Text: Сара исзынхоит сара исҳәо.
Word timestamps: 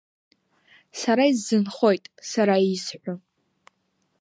Сара 0.99 1.23
исзынхоит 1.31 2.03
сара 2.29 2.55
исҳәо. 2.73 3.13